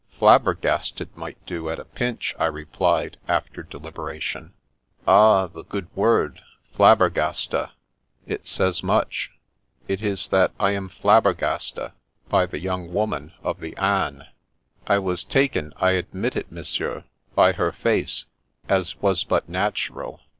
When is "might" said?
1.15-1.37